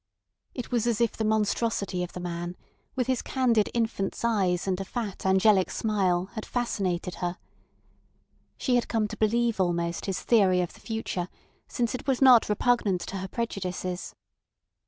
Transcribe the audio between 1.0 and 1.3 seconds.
the